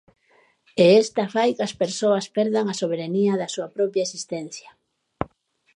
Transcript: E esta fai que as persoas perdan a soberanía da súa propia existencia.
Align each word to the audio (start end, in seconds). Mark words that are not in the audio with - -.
E 0.83 0.85
esta 1.03 1.23
fai 1.35 1.49
que 1.55 1.63
as 1.67 1.77
persoas 1.81 2.25
perdan 2.37 2.65
a 2.69 2.79
soberanía 2.81 3.33
da 3.41 3.47
súa 3.55 3.67
propia 3.77 4.05
existencia. 4.07 4.69